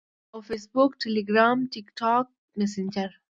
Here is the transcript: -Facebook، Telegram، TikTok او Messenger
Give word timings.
-Facebook، 0.47 0.93
Telegram، 1.03 1.57
TikTok 1.73 2.25
او 2.25 2.31
Messenger 2.59 3.09